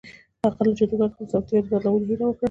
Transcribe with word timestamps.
هغه 0.43 0.61
له 0.65 0.71
جادوګر 0.77 1.09
څخه 1.11 1.21
د 1.27 1.31
سافټویر 1.31 1.63
د 1.63 1.67
بدلولو 1.71 2.07
هیله 2.09 2.25
وکړه 2.27 2.39